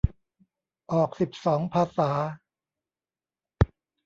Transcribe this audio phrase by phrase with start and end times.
[0.91, 2.11] ออกสิบสองภาษา